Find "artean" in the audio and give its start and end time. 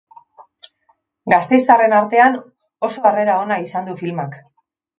1.99-2.39